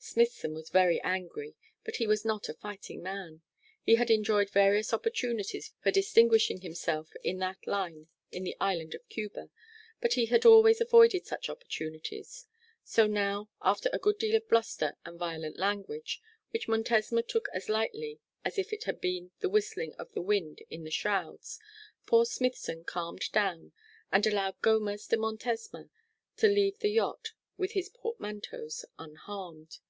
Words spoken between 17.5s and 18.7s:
as lightly as